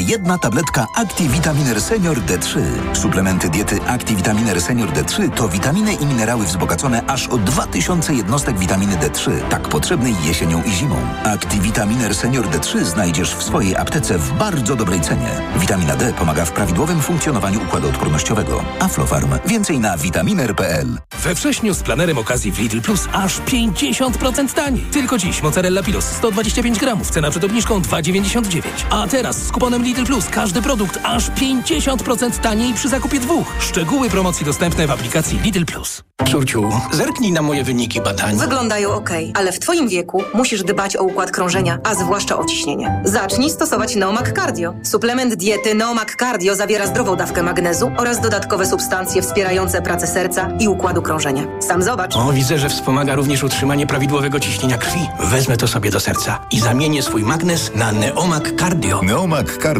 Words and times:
Jedna 0.00 0.38
tabletka 0.38 0.86
Activitaminer 0.94 1.80
Senior 1.80 2.18
D3. 2.18 2.60
Suplementy 2.92 3.48
diety 3.48 3.80
Activitaminer 3.86 4.60
Senior 4.60 4.88
D3 4.92 5.30
to 5.30 5.48
witaminy 5.48 5.92
i 5.92 6.06
minerały 6.06 6.44
wzbogacone 6.46 7.06
aż 7.06 7.28
o 7.28 7.38
2000 7.38 8.14
jednostek 8.14 8.58
witaminy 8.58 8.96
D3, 8.96 9.48
tak 9.48 9.68
potrzebnej 9.68 10.14
jesienią 10.24 10.62
i 10.62 10.70
zimą. 10.70 10.96
Activitaminer 11.24 12.14
Senior 12.14 12.46
D3 12.48 12.84
znajdziesz 12.84 13.34
w 13.34 13.42
swojej 13.42 13.76
aptece 13.76 14.18
w 14.18 14.32
bardzo 14.32 14.76
dobrej 14.76 15.00
cenie. 15.00 15.28
Witamina 15.56 15.96
D 15.96 16.12
pomaga 16.12 16.44
w 16.44 16.52
prawidłowym 16.52 17.02
funkcjonowaniu 17.02 17.62
układu 17.62 17.88
odpornościowego. 17.88 18.64
Aflofarm. 18.80 19.34
Więcej 19.46 19.78
na 19.78 19.96
vitaminer.pl. 19.96 20.98
We 21.22 21.34
wrześniu 21.34 21.74
z 21.74 21.82
planerem 21.82 22.18
okazji 22.18 22.52
w 22.52 22.58
Lidl 22.58 22.80
Plus 22.80 23.08
aż 23.12 23.40
50% 23.40 24.54
taniej. 24.54 24.82
Tylko 24.82 25.18
dziś 25.18 25.42
mozzarella 25.42 25.82
Pilos 25.82 26.04
125 26.04 26.78
gramów, 26.78 27.10
cena 27.10 27.30
przed 27.30 27.44
obniżką 27.44 27.80
2,99. 27.80 28.62
A 28.90 29.06
teraz 29.06 29.36
z 29.36 29.52
kuponem 29.52 29.85
Lidl 29.86 30.04
Plus 30.04 30.28
każdy 30.28 30.62
produkt 30.62 30.98
aż 31.02 31.30
50% 31.30 32.38
taniej 32.40 32.74
przy 32.74 32.88
zakupie 32.88 33.20
dwóch. 33.20 33.46
Szczegóły 33.60 34.10
promocji 34.10 34.46
dostępne 34.46 34.86
w 34.86 34.90
aplikacji 34.90 35.38
Lidl 35.38 35.64
Plus. 35.64 36.02
Córciu, 36.32 36.70
zerknij 36.92 37.32
na 37.32 37.42
moje 37.42 37.64
wyniki 37.64 38.00
badań. 38.00 38.36
Wyglądają 38.36 38.90
ok, 38.90 39.10
ale 39.34 39.52
w 39.52 39.58
Twoim 39.58 39.88
wieku 39.88 40.22
musisz 40.34 40.62
dbać 40.62 40.96
o 40.96 41.02
układ 41.02 41.30
krążenia, 41.30 41.78
a 41.84 41.94
zwłaszcza 41.94 42.38
o 42.38 42.44
ciśnienie. 42.44 43.02
Zacznij 43.04 43.50
stosować 43.50 43.96
Neomak 43.96 44.32
Cardio. 44.32 44.74
Suplement 44.82 45.34
diety 45.34 45.74
Neomak 45.74 46.16
Cardio 46.16 46.54
zawiera 46.54 46.86
zdrową 46.86 47.16
dawkę 47.16 47.42
magnezu 47.42 47.90
oraz 47.96 48.20
dodatkowe 48.20 48.66
substancje 48.66 49.22
wspierające 49.22 49.82
pracę 49.82 50.06
serca 50.06 50.48
i 50.60 50.68
układu 50.68 51.02
krążenia. 51.02 51.42
Sam 51.60 51.82
zobacz. 51.82 52.16
O, 52.16 52.32
widzę, 52.32 52.58
że 52.58 52.68
wspomaga 52.68 53.14
również 53.14 53.42
utrzymanie 53.44 53.86
prawidłowego 53.86 54.40
ciśnienia 54.40 54.78
krwi. 54.78 55.00
Wezmę 55.20 55.56
to 55.56 55.68
sobie 55.68 55.90
do 55.90 56.00
serca 56.00 56.38
i 56.50 56.60
zamienię 56.60 57.02
swój 57.02 57.22
magnes 57.22 57.70
na 57.74 57.92
Neomak 57.92 58.60
Cardio. 58.60 59.02
Neomak 59.02 59.62
Cardio. 59.62 59.75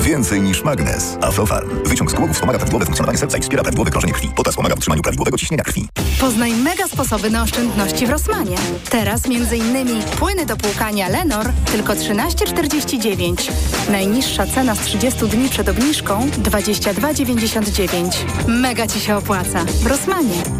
Więcej 0.00 0.40
niż 0.40 0.64
magnes. 0.64 1.18
Aflofarm. 1.20 1.70
Wyciąg 1.84 2.10
z 2.10 2.14
głowy 2.14 2.34
wspomaga 2.34 2.58
prawidłowe 2.58 2.84
funkcjonowanie 2.84 3.18
serca 3.18 3.38
i 3.38 3.40
wspiera 3.40 3.62
prawidłowe 3.62 3.90
krążenie 3.90 4.12
krwi. 4.12 4.28
Potas 4.36 4.56
pomaga 4.56 4.74
w 4.74 4.78
utrzymaniu 4.78 5.02
prawidłowego 5.02 5.38
ciśnienia 5.38 5.62
krwi. 5.64 5.88
Poznaj 6.20 6.54
mega 6.54 6.88
sposoby 6.88 7.30
na 7.30 7.42
oszczędności 7.42 8.06
w 8.06 8.10
Rosmanie. 8.10 8.56
Teraz 8.90 9.26
m.in. 9.26 10.02
płyny 10.18 10.46
do 10.46 10.56
płukania 10.56 11.08
Lenor 11.08 11.46
tylko 11.72 11.92
13,49. 11.92 13.52
Najniższa 13.90 14.46
cena 14.46 14.74
z 14.74 14.80
30 14.80 15.28
dni 15.28 15.48
przed 15.48 15.68
obniżką 15.68 16.28
22,99. 16.28 18.10
Mega 18.48 18.86
Ci 18.86 19.00
się 19.00 19.16
opłaca. 19.16 19.64
W 19.64 19.86
Rosmanie. 19.86 20.59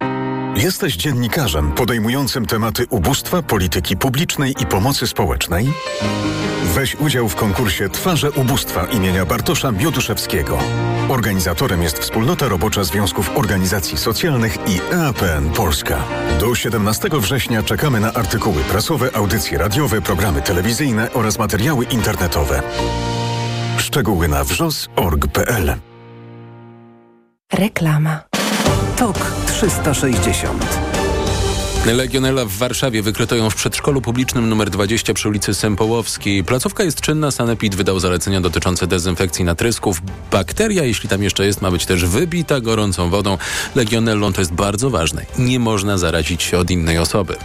Jesteś 0.55 0.95
dziennikarzem 0.95 1.71
podejmującym 1.71 2.45
tematy 2.45 2.85
ubóstwa, 2.89 3.41
polityki 3.41 3.97
publicznej 3.97 4.55
i 4.61 4.65
pomocy 4.65 5.07
społecznej? 5.07 5.73
Weź 6.63 6.95
udział 6.95 7.29
w 7.29 7.35
konkursie 7.35 7.89
Twarze 7.89 8.31
Ubóstwa 8.31 8.85
imienia 8.85 9.25
Bartosza 9.25 9.71
Bioduszewskiego. 9.71 10.57
Organizatorem 11.09 11.83
jest 11.83 11.99
Wspólnota 11.99 12.47
Robocza 12.47 12.83
Związków 12.83 13.37
Organizacji 13.37 13.97
Socjalnych 13.97 14.57
i 14.67 14.95
EAPN 14.95 15.49
Polska. 15.49 16.03
Do 16.39 16.55
17 16.55 17.09
września 17.19 17.63
czekamy 17.63 17.99
na 17.99 18.13
artykuły 18.13 18.63
prasowe, 18.63 19.15
audycje 19.15 19.57
radiowe, 19.57 20.01
programy 20.01 20.41
telewizyjne 20.41 21.13
oraz 21.13 21.39
materiały 21.39 21.85
internetowe. 21.85 22.61
Szczegóły 23.77 24.27
na 24.27 24.43
wrzos.org.pl 24.43 25.75
Reklama. 27.53 28.30
TOK 28.97 29.17
360 29.47 30.90
Legionella 31.85 32.45
w 32.45 32.51
Warszawie 32.51 33.01
wykryto 33.01 33.35
ją 33.35 33.49
w 33.49 33.55
przedszkolu 33.55 34.01
publicznym 34.01 34.51
nr 34.51 34.69
20 34.69 35.13
przy 35.13 35.29
ulicy 35.29 35.53
Sempołowskiej. 35.53 36.43
Placówka 36.43 36.83
jest 36.83 37.01
czynna, 37.01 37.31
Sanepid 37.31 37.75
wydał 37.75 37.99
zalecenia 37.99 38.41
dotyczące 38.41 38.87
dezynfekcji 38.87 39.45
natrysków. 39.45 40.01
Bakteria, 40.31 40.83
jeśli 40.83 41.09
tam 41.09 41.23
jeszcze 41.23 41.45
jest, 41.45 41.61
ma 41.61 41.71
być 41.71 41.85
też 41.85 42.05
wybita 42.05 42.61
gorącą 42.61 43.09
wodą. 43.09 43.37
Legionellą 43.75 44.33
to 44.33 44.41
jest 44.41 44.53
bardzo 44.53 44.89
ważne. 44.89 45.25
Nie 45.39 45.59
można 45.59 45.97
zarazić 45.97 46.43
się 46.43 46.57
od 46.57 46.71
innej 46.71 46.97
osoby. 46.97 47.35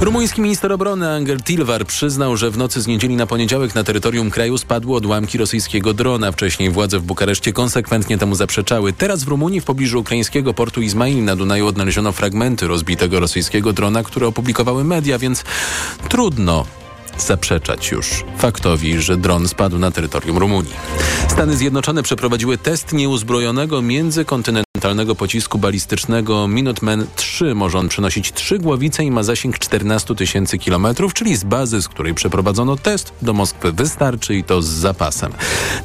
Rumuński 0.00 0.40
minister 0.40 0.72
obrony 0.72 1.10
Angel 1.10 1.42
Tilvar 1.42 1.86
przyznał, 1.86 2.36
że 2.36 2.50
w 2.50 2.58
nocy 2.58 2.82
z 2.82 2.86
niedzieli 2.86 3.16
na 3.16 3.26
poniedziałek 3.26 3.74
na 3.74 3.84
terytorium 3.84 4.30
kraju 4.30 4.58
spadły 4.58 4.96
odłamki 4.96 5.38
rosyjskiego 5.38 5.94
drona. 5.94 6.32
Wcześniej 6.32 6.70
władze 6.70 6.98
w 6.98 7.02
Bukareszcie 7.02 7.52
konsekwentnie 7.52 8.18
temu 8.18 8.34
zaprzeczały. 8.34 8.92
Teraz 8.92 9.24
w 9.24 9.28
Rumunii 9.28 9.60
w 9.60 9.64
pobliżu 9.64 10.00
ukraińskiego 10.00 10.54
portu 10.54 10.82
Izmail 10.82 11.24
na 11.24 11.36
Dunaju 11.36 11.66
odnaleziono 11.66 12.12
fragmenty 12.12 12.66
rozbitego 12.66 13.20
rosyjskiego 13.20 13.71
drona, 13.72 14.02
które 14.02 14.26
opublikowały 14.26 14.84
media, 14.84 15.18
więc 15.18 15.44
trudno 16.08 16.66
zaprzeczać 17.18 17.90
już 17.90 18.24
faktowi, 18.38 19.00
że 19.00 19.16
dron 19.16 19.48
spadł 19.48 19.78
na 19.78 19.90
terytorium 19.90 20.38
Rumunii. 20.38 20.74
Stany 21.28 21.56
Zjednoczone 21.56 22.02
przeprowadziły 22.02 22.58
test 22.58 22.92
nieuzbrojonego 22.92 23.82
międzykontynentalnego 23.82 24.71
pocisku 25.18 25.58
balistycznego 25.58 26.48
Minuteman 26.48 27.06
3. 27.16 27.54
Może 27.54 27.78
on 27.78 27.88
przenosić 27.88 28.32
trzy 28.32 28.58
głowice 28.58 29.04
i 29.04 29.10
ma 29.10 29.22
zasięg 29.22 29.58
14 29.58 30.14
tysięcy 30.14 30.58
kilometrów, 30.58 31.14
czyli 31.14 31.36
z 31.36 31.44
bazy, 31.44 31.82
z 31.82 31.88
której 31.88 32.14
przeprowadzono 32.14 32.76
test, 32.76 33.12
do 33.22 33.32
Moskwy 33.32 33.72
wystarczy 33.72 34.34
i 34.34 34.44
to 34.44 34.62
z 34.62 34.66
zapasem. 34.66 35.32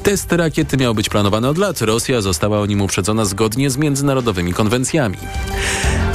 Test 0.02 0.32
rakiety 0.32 0.76
miał 0.76 0.94
być 0.94 1.08
planowany 1.08 1.48
od 1.48 1.58
lat. 1.58 1.80
Rosja 1.80 2.20
została 2.20 2.60
o 2.60 2.66
nim 2.66 2.80
uprzedzona 2.80 3.24
zgodnie 3.24 3.70
z 3.70 3.76
międzynarodowymi 3.76 4.52
konwencjami. 4.52 5.16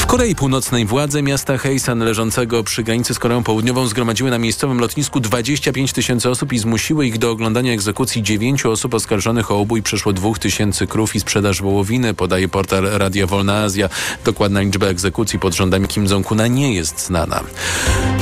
W 0.04 0.06
Korei 0.06 0.36
Północnej 0.36 0.86
władze 0.86 1.22
miasta 1.22 1.58
Heisan 1.58 2.00
leżącego 2.00 2.64
przy 2.64 2.84
granicy 2.84 3.14
z 3.14 3.20
Koreą 3.20 3.44
Południową 3.44 3.88
zgromadziły 3.88 4.32
na 4.32 4.38
miejscowym 4.38 4.80
lotnisku 4.80 5.20
25 5.20 5.94
tysięcy 5.94 6.30
osób 6.30 6.54
i 6.54 6.60
zmusiły 6.60 7.08
ich 7.08 7.18
do 7.18 7.32
oglądania 7.32 7.74
egzekucji 7.74 8.24
dziewięciu 8.24 8.72
osób 8.72 8.94
oskarżonych 8.94 9.52
o 9.52 9.60
obój 9.60 9.82
przeszło 9.82 10.14
dwóch 10.14 10.40
tysięcy 10.40 10.88
krów 10.88 11.16
i 11.16 11.20
sprzedaż 11.20 11.62
wołowiny, 11.62 12.14
podaje 12.14 12.48
portal 12.48 12.73
Radia 12.82 13.28
Wolna 13.28 13.58
Azja. 13.58 13.90
Dokładna 14.26 14.62
liczba 14.62 14.88
egzekucji 14.88 15.40
pod 15.40 15.56
rządami 15.56 15.88
Kim 15.88 16.06
Jong-una 16.06 16.48
nie 16.48 16.74
jest 16.74 17.06
znana. 17.06 17.44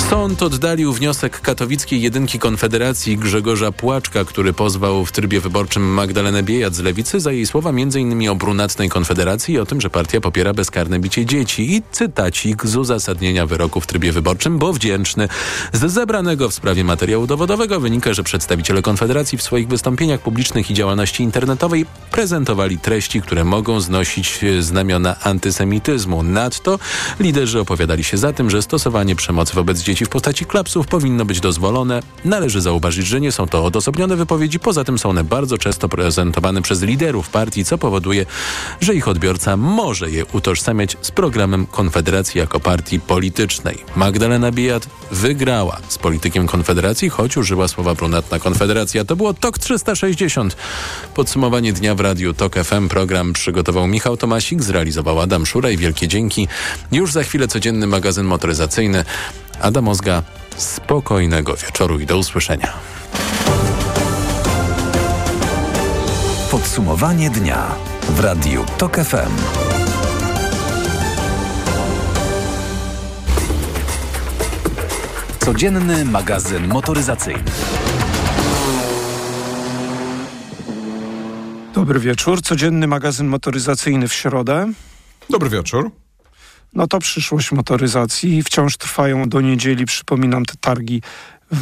Sąd 0.09 0.43
oddalił 0.43 0.93
wniosek 0.93 1.41
katowickiej 1.41 2.01
jedynki 2.01 2.39
Konfederacji 2.39 3.17
Grzegorza 3.17 3.71
Płaczka, 3.71 4.25
który 4.25 4.53
pozwał 4.53 5.05
w 5.05 5.11
trybie 5.11 5.41
wyborczym 5.41 5.83
Magdalenę 5.83 6.43
Biejat 6.43 6.75
z 6.75 6.79
Lewicy 6.79 7.19
za 7.19 7.31
jej 7.31 7.47
słowa 7.47 7.69
m.in. 7.69 8.29
o 8.29 8.35
brunatnej 8.35 8.89
Konfederacji 8.89 9.53
i 9.53 9.59
o 9.59 9.65
tym, 9.65 9.81
że 9.81 9.89
partia 9.89 10.21
popiera 10.21 10.53
bezkarne 10.53 10.99
bicie 10.99 11.25
dzieci 11.25 11.75
i 11.75 11.81
cytacik 11.91 12.65
z 12.65 12.75
uzasadnienia 12.75 13.45
wyroku 13.45 13.81
w 13.81 13.87
trybie 13.87 14.11
wyborczym, 14.11 14.57
bo 14.57 14.73
wdzięczny. 14.73 15.27
Z 15.73 15.91
zebranego 15.91 16.49
w 16.49 16.53
sprawie 16.53 16.83
materiału 16.83 17.27
dowodowego 17.27 17.79
wynika, 17.79 18.13
że 18.13 18.23
przedstawiciele 18.23 18.81
Konfederacji 18.81 19.37
w 19.37 19.41
swoich 19.41 19.67
wystąpieniach 19.67 20.19
publicznych 20.19 20.71
i 20.71 20.73
działalności 20.73 21.23
internetowej 21.23 21.85
prezentowali 22.11 22.77
treści, 22.77 23.21
które 23.21 23.43
mogą 23.43 23.81
znosić 23.81 24.40
znamiona 24.59 25.15
antysemityzmu. 25.23 26.23
Nadto 26.23 26.79
liderzy 27.19 27.59
opowiadali 27.59 28.03
się 28.03 28.17
za 28.17 28.33
tym, 28.33 28.49
że 28.49 28.61
stosowanie 28.61 29.15
przemocy 29.15 29.55
wobec 29.55 29.79
dzieci 29.79 30.05
w 30.05 30.09
postaci 30.09 30.45
klapsów 30.45 30.87
powinno 30.87 31.25
być 31.25 31.39
dozwolone. 31.39 32.01
Należy 32.25 32.61
zauważyć, 32.61 33.07
że 33.07 33.21
nie 33.21 33.31
są 33.31 33.47
to 33.47 33.65
odosobnione 33.65 34.15
wypowiedzi, 34.15 34.59
poza 34.59 34.83
tym 34.83 34.99
są 34.99 35.09
one 35.09 35.23
bardzo 35.23 35.57
często 35.57 35.89
prezentowane 35.89 36.61
przez 36.61 36.81
liderów 36.81 37.29
partii, 37.29 37.65
co 37.65 37.77
powoduje, 37.77 38.25
że 38.81 38.95
ich 38.95 39.07
odbiorca 39.07 39.57
może 39.57 40.11
je 40.11 40.25
utożsamiać 40.25 40.97
z 41.01 41.11
programem 41.11 41.65
Konfederacji 41.65 42.39
jako 42.39 42.59
partii 42.59 42.99
politycznej. 42.99 43.77
Magdalena 43.95 44.51
Bijat 44.51 44.87
wygrała 45.11 45.77
z 45.87 45.97
politykiem 45.97 46.47
Konfederacji, 46.47 47.09
choć 47.09 47.37
użyła 47.37 47.67
słowa 47.67 47.95
brunatna 47.95 48.39
Konfederacja. 48.39 49.05
To 49.05 49.15
było 49.15 49.33
TOK 49.33 49.59
360. 49.59 50.55
Podsumowanie 51.15 51.73
dnia 51.73 51.95
w 51.95 51.99
Radiu 51.99 52.33
TOK 52.33 52.55
FM. 52.55 52.87
Program 52.89 53.33
przygotował 53.33 53.87
Michał 53.87 54.17
Tomasik, 54.31 54.63
zrealizował 54.63 55.19
Adam 55.19 55.45
Szura 55.45 55.69
i 55.69 55.77
wielkie 55.77 56.07
dzięki. 56.07 56.47
Już 56.91 57.11
za 57.11 57.23
chwilę 57.23 57.47
codzienny 57.47 57.87
magazyn 57.87 58.25
motoryzacyjny. 58.25 59.05
Adam 59.61 59.87
Ozga, 59.87 60.23
spokojnego 60.57 61.55
wieczoru 61.55 61.99
i 61.99 62.05
do 62.05 62.17
usłyszenia. 62.17 62.73
Podsumowanie 66.51 67.29
dnia 67.29 67.67
w 68.09 68.19
Radiu 68.19 68.65
TOK 68.77 68.95
FM. 68.95 69.31
Codzienny 75.39 76.05
magazyn 76.05 76.67
motoryzacyjny. 76.67 77.43
Dobry 81.81 81.99
wieczór. 81.99 82.41
Codzienny 82.41 82.87
magazyn 82.87 83.27
motoryzacyjny 83.27 84.07
w 84.07 84.13
środę. 84.13 84.71
Dobry 85.29 85.49
wieczór. 85.49 85.91
No 86.73 86.87
to 86.87 86.99
przyszłość 86.99 87.51
motoryzacji. 87.51 88.43
Wciąż 88.43 88.77
trwają 88.77 89.29
do 89.29 89.41
niedzieli, 89.41 89.85
przypominam, 89.85 90.45
te 90.45 90.53
targi 90.61 91.01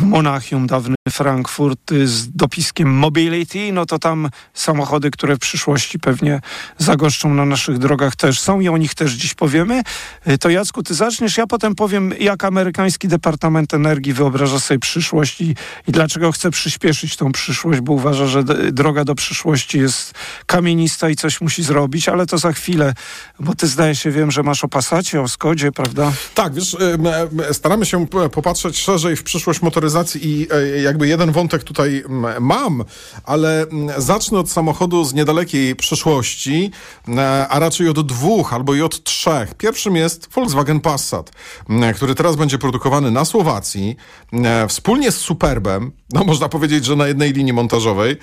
Monachium, 0.02 0.68
dawny 0.68 0.96
Frankfurt 1.10 1.92
y, 1.92 2.08
z 2.08 2.32
dopiskiem 2.32 2.94
Mobility, 2.94 3.72
no 3.74 3.86
to 3.86 4.00
tam 4.00 4.30
samochody, 4.54 5.12
które 5.12 5.36
w 5.36 5.40
przyszłości 5.40 6.00
pewnie 6.00 6.42
zagoszczą 6.78 7.34
na 7.34 7.46
naszych 7.46 7.78
drogach 7.78 8.16
też 8.16 8.40
są 8.40 8.60
i 8.60 8.70
o 8.70 8.78
nich 8.78 8.96
też 8.96 9.14
dziś 9.14 9.34
powiemy. 9.34 9.82
Y, 10.28 10.38
to 10.38 10.50
Jacku, 10.50 10.84
ty 10.84 10.94
zaczniesz, 10.94 11.38
ja 11.38 11.48
potem 11.48 11.76
powiem, 11.76 12.14
jak 12.20 12.44
amerykański 12.44 13.08
Departament 13.08 13.74
Energii 13.74 14.14
wyobraża 14.14 14.60
sobie 14.60 14.80
przyszłość 14.80 15.42
i, 15.42 15.56
i 15.88 15.92
dlaczego 15.92 16.32
chce 16.32 16.52
przyspieszyć 16.52 17.16
tą 17.16 17.32
przyszłość, 17.32 17.82
bo 17.82 17.94
uważa, 17.94 18.28
że 18.28 18.44
droga 18.72 19.06
do 19.06 19.16
przyszłości 19.16 19.80
jest 19.80 20.14
kamienista 20.46 21.10
i 21.10 21.16
coś 21.16 21.42
musi 21.42 21.64
zrobić, 21.64 22.10
ale 22.10 22.26
to 22.26 22.38
za 22.38 22.54
chwilę, 22.54 22.94
bo 23.40 23.56
ty 23.56 23.68
zdaje 23.68 23.96
się, 23.96 24.12
wiem, 24.12 24.32
że 24.32 24.44
masz 24.44 24.64
o 24.64 24.68
Passacie, 24.68 25.22
o 25.22 25.28
Skodzie, 25.28 25.72
prawda? 25.72 26.12
Tak, 26.36 26.54
wiesz, 26.54 26.78
staramy 27.52 27.86
się 27.86 28.08
popatrzeć 28.08 28.78
szerzej 28.78 29.16
w 29.16 29.24
przyszłość 29.24 29.62
motoryzacji 29.62 29.79
i 30.16 30.48
e, 30.52 30.82
jakby 30.82 31.08
jeden 31.08 31.32
wątek 31.32 31.64
tutaj 31.64 32.04
mam, 32.40 32.84
ale 33.24 33.66
zacznę 33.98 34.40
od 34.40 34.50
samochodu 34.50 35.06
z 35.06 35.14
niedalekiej 35.14 35.76
przyszłości, 35.76 36.72
e, 37.08 37.48
a 37.48 37.60
raczej 37.60 37.90
od 37.90 38.08
dwóch 38.08 38.54
albo 38.54 38.76
i 38.76 38.82
od 38.82 39.04
trzech. 39.04 39.54
Pierwszym 39.54 39.96
jest 39.96 40.30
Volkswagen 40.34 40.80
Passat, 40.80 41.32
który 41.96 42.16
teraz 42.16 42.36
będzie 42.36 42.58
produkowany 42.58 43.12
na 43.12 43.26
Słowacji 43.26 43.96
e, 44.34 44.68
wspólnie 44.68 45.12
z 45.12 45.18
Superbem, 45.18 45.92
no 46.14 46.24
można 46.24 46.50
powiedzieć, 46.50 46.86
że 46.86 46.96
na 46.96 47.08
jednej 47.08 47.34
linii 47.34 47.54
montażowej 47.54 48.18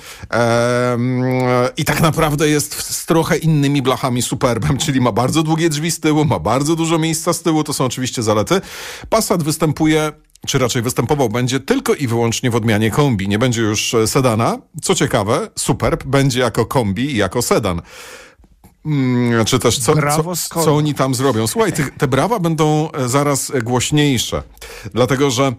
i 1.76 1.85
tak 1.85 2.00
naprawdę 2.00 2.49
jest 2.49 2.82
z 2.82 3.06
trochę 3.06 3.37
innymi 3.37 3.82
blachami 3.82 4.23
Superbem, 4.23 4.79
czyli 4.79 5.00
ma 5.00 5.12
bardzo 5.12 5.43
długie 5.43 5.69
drzwi 5.69 5.91
z 5.91 6.00
tyłu, 6.00 6.25
ma 6.25 6.38
bardzo 6.38 6.76
dużo 6.76 6.99
miejsca 6.99 7.32
z 7.32 7.43
tyłu, 7.43 7.64
to 7.64 7.73
są 7.73 7.85
oczywiście 7.85 8.23
zalety. 8.23 8.61
Passat 9.08 9.43
występuje 9.43 10.12
czy 10.46 10.58
raczej 10.58 10.82
występował 10.82 11.28
będzie 11.28 11.60
tylko 11.60 11.94
i 11.94 12.06
wyłącznie 12.06 12.50
w 12.50 12.54
odmianie 12.54 12.90
kombi. 12.90 13.28
Nie 13.28 13.38
będzie 13.38 13.62
już 13.62 13.94
e, 13.94 14.06
sedana. 14.06 14.58
Co 14.82 14.94
ciekawe, 14.94 15.48
Superb 15.56 16.04
będzie 16.04 16.40
jako 16.40 16.66
kombi 16.66 17.12
i 17.12 17.16
jako 17.16 17.43
sedan. 17.43 17.82
Hmm, 18.84 19.44
czy 19.44 19.58
też 19.58 19.78
co, 19.78 19.94
co, 19.94 20.64
co, 20.64 20.76
oni 20.76 20.94
tam 20.94 21.14
zrobią? 21.14 21.46
Słuchaj, 21.46 21.72
te, 21.72 21.84
te 21.98 22.08
brawa 22.08 22.38
będą 22.38 22.93
e, 22.93 23.08
zaraz 23.08 23.52
głośniejsze, 23.62 24.43
dlatego 24.94 25.31
że 25.31 25.52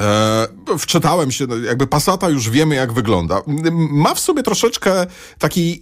E, 0.00 0.48
wczytałem 0.78 1.30
się, 1.30 1.46
no, 1.46 1.56
jakby 1.56 1.86
Passata 1.86 2.28
już 2.28 2.50
wiemy 2.50 2.74
jak 2.74 2.92
wygląda. 2.92 3.42
Ma 3.90 4.14
w 4.14 4.20
sobie 4.20 4.42
troszeczkę 4.42 5.06
taki 5.38 5.80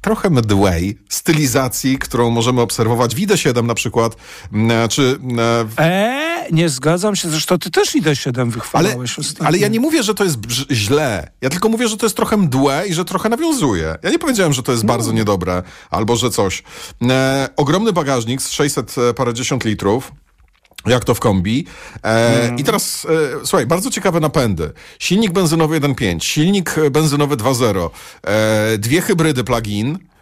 trochę 0.00 0.30
midway 0.30 0.98
stylizacji, 1.08 1.98
którą 1.98 2.30
możemy 2.30 2.60
obserwować 2.60 3.14
w 3.14 3.18
ID7 3.18 3.64
na 3.64 3.74
przykład, 3.74 4.16
e, 4.70 4.88
czy... 4.88 5.18
E, 5.78 5.84
eee, 5.84 6.52
nie 6.52 6.68
zgadzam 6.68 7.16
się, 7.16 7.28
zresztą 7.28 7.58
ty 7.58 7.70
też 7.70 7.94
ID7 7.94 8.50
wychwalałeś 8.50 9.18
ale, 9.18 9.48
ale 9.48 9.58
ja 9.58 9.68
nie 9.68 9.80
mówię, 9.80 10.02
że 10.02 10.14
to 10.14 10.24
jest 10.24 10.38
źle. 10.70 11.30
Ja 11.40 11.50
tylko 11.50 11.68
mówię, 11.68 11.88
że 11.88 11.96
to 11.96 12.06
jest 12.06 12.16
trochę 12.16 12.36
mdłe 12.36 12.84
i 12.88 12.94
że 12.94 13.04
trochę 13.04 13.28
nawiązuje. 13.28 13.98
Ja 14.02 14.10
nie 14.10 14.18
powiedziałem, 14.18 14.52
że 14.52 14.62
to 14.62 14.72
jest 14.72 14.84
no. 14.84 14.88
bardzo 14.88 15.12
niedobre, 15.12 15.62
albo 15.90 16.16
że 16.16 16.30
coś. 16.30 16.62
E, 17.02 17.48
ogromny 17.56 17.92
bagażnik 17.92 18.42
z 18.42 18.50
600 18.50 18.94
parędziesiąt 19.16 19.64
litrów, 19.64 20.12
jak 20.86 21.04
to 21.04 21.14
w 21.14 21.20
kombi. 21.20 21.66
E, 22.02 22.42
mm. 22.44 22.58
I 22.58 22.64
teraz, 22.64 23.06
e, 23.42 23.46
słuchaj, 23.46 23.66
bardzo 23.66 23.90
ciekawe 23.90 24.20
napędy. 24.20 24.72
Silnik 24.98 25.32
benzynowy 25.32 25.80
1.5, 25.80 26.22
silnik 26.22 26.74
benzynowy 26.90 27.36
2.0, 27.36 27.90
e, 28.22 28.78
dwie 28.78 29.00
hybrydy 29.00 29.44
plug-in, 29.44 29.94
e, 29.94 30.15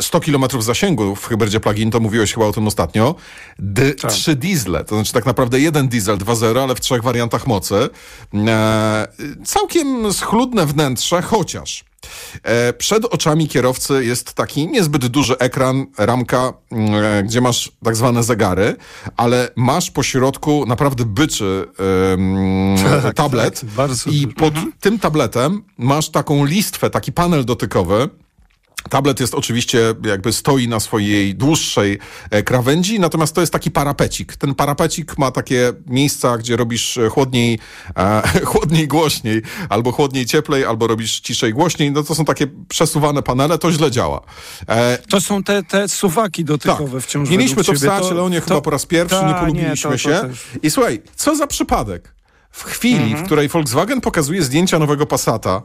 100 0.00 0.20
km 0.20 0.44
zasięgu 0.58 1.16
w 1.16 1.26
hybrydzie 1.26 1.60
plug-in, 1.60 1.90
to 1.90 2.00
mówiłeś 2.00 2.34
chyba 2.34 2.46
o 2.46 2.52
tym 2.52 2.66
ostatnio. 2.66 3.14
D 3.58 3.94
tak. 3.94 4.10
Trzy 4.10 4.36
diesle, 4.36 4.84
to 4.84 4.94
znaczy 4.94 5.12
tak 5.12 5.26
naprawdę 5.26 5.60
jeden 5.60 5.88
diesel 5.88 6.18
2.0, 6.18 6.62
ale 6.62 6.74
w 6.74 6.80
trzech 6.80 7.02
wariantach 7.02 7.46
mocy. 7.46 7.88
E, 8.34 9.08
całkiem 9.44 10.12
schludne 10.12 10.66
wnętrze, 10.66 11.22
chociaż 11.22 11.84
E, 12.42 12.72
przed 12.72 13.04
oczami 13.04 13.48
kierowcy 13.48 14.04
jest 14.04 14.32
taki 14.32 14.68
niezbyt 14.68 15.06
duży 15.06 15.38
ekran, 15.38 15.86
ramka, 15.98 16.52
mm, 16.70 16.94
e, 17.04 17.22
gdzie 17.22 17.40
masz 17.40 17.72
tak 17.84 17.96
zwane 17.96 18.22
zegary, 18.22 18.76
ale 19.16 19.48
masz 19.56 19.90
po 19.90 20.02
środku 20.02 20.64
naprawdę 20.66 21.04
byczy 21.04 21.66
tak, 23.02 23.14
tablet 23.14 23.62
tak, 23.76 23.90
i 24.06 24.28
pod 24.28 24.54
mhm. 24.54 24.72
tym 24.80 24.98
tabletem 24.98 25.62
masz 25.78 26.08
taką 26.08 26.44
listwę, 26.44 26.90
taki 26.90 27.12
panel 27.12 27.44
dotykowy, 27.44 28.08
Tablet 28.88 29.20
jest 29.20 29.34
oczywiście, 29.34 29.94
jakby 30.04 30.32
stoi 30.32 30.68
na 30.68 30.80
swojej 30.80 31.34
dłuższej 31.34 31.98
e, 32.30 32.42
krawędzi, 32.42 33.00
natomiast 33.00 33.34
to 33.34 33.40
jest 33.40 33.52
taki 33.52 33.70
parapecik. 33.70 34.36
Ten 34.36 34.54
parapecik 34.54 35.18
ma 35.18 35.30
takie 35.30 35.72
miejsca, 35.86 36.38
gdzie 36.38 36.56
robisz 36.56 36.98
e, 36.98 37.08
chłodniej, 37.08 37.58
e, 37.96 38.22
chłodniej 38.52 38.88
głośniej, 38.88 39.42
albo 39.68 39.92
chłodniej 39.92 40.26
cieplej, 40.26 40.64
albo 40.64 40.86
robisz 40.86 41.20
ciszej 41.20 41.52
głośniej. 41.52 41.92
No 41.92 42.02
to 42.02 42.14
są 42.14 42.24
takie 42.24 42.46
przesuwane 42.68 43.22
panele, 43.22 43.58
to 43.58 43.72
źle 43.72 43.90
działa. 43.90 44.20
E, 44.68 44.98
to 44.98 45.20
są 45.20 45.42
te, 45.42 45.62
te 45.62 45.88
suwaki 45.88 46.44
dotykowe 46.44 46.98
tak. 46.98 47.08
wciąż. 47.08 47.30
Mieliśmy 47.30 47.64
to 47.64 47.72
w 47.72 47.78
Seacie 47.78 48.14
Leonie 48.14 48.40
chyba 48.40 48.60
po 48.60 48.70
raz 48.70 48.86
pierwszy, 48.86 49.16
ta, 49.16 49.28
nie 49.28 49.34
polubiliśmy 49.34 49.70
nie, 49.70 49.76
to, 49.76 49.88
to 49.90 49.98
się. 49.98 50.30
I 50.62 50.70
słuchaj, 50.70 51.02
co 51.16 51.36
za 51.36 51.46
przypadek. 51.46 52.14
W 52.50 52.64
chwili, 52.64 53.02
mhm. 53.02 53.22
w 53.22 53.26
której 53.26 53.48
Volkswagen 53.48 54.00
pokazuje 54.00 54.42
zdjęcia 54.42 54.78
nowego 54.78 55.06
Passata, 55.06 55.62